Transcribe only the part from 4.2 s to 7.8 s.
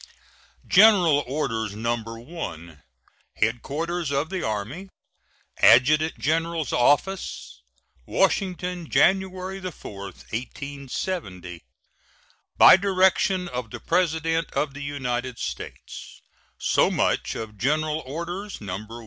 THE ARMY, ADJUTANT GENERAL'S OFFICE,